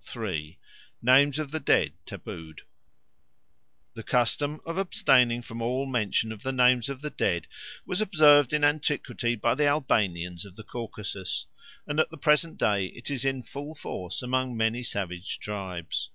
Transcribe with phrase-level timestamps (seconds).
[0.00, 0.56] 3.
[1.02, 2.60] Names of the Dead tabooed
[3.94, 7.48] THE CUSTOM of abstaining from all mention of the names of the dead
[7.84, 11.46] was observed in antiquity by the Albanians of the Caucasus,
[11.88, 16.10] and at the present day it is in full force among many savage tribes.